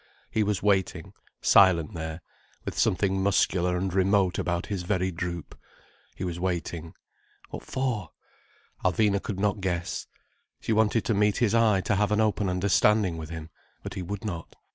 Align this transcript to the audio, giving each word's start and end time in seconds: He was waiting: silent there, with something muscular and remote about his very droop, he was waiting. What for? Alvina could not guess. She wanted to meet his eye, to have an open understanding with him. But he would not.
He 0.31 0.41
was 0.41 0.63
waiting: 0.63 1.13
silent 1.43 1.93
there, 1.93 2.21
with 2.65 2.75
something 2.75 3.21
muscular 3.21 3.77
and 3.77 3.93
remote 3.93 4.39
about 4.39 4.65
his 4.65 4.81
very 4.81 5.11
droop, 5.11 5.53
he 6.15 6.23
was 6.23 6.39
waiting. 6.39 6.95
What 7.51 7.61
for? 7.61 8.09
Alvina 8.83 9.21
could 9.21 9.39
not 9.39 9.61
guess. 9.61 10.07
She 10.59 10.73
wanted 10.73 11.05
to 11.05 11.13
meet 11.13 11.37
his 11.37 11.53
eye, 11.53 11.81
to 11.81 11.95
have 11.97 12.11
an 12.11 12.19
open 12.19 12.49
understanding 12.49 13.15
with 13.17 13.29
him. 13.29 13.51
But 13.83 13.93
he 13.93 14.01
would 14.01 14.25
not. 14.25 14.55